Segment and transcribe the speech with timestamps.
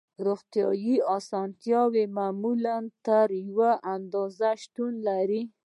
[0.25, 5.41] روغتیایی اسانتیاوې معمولاً تر یوې اندازې شتون لري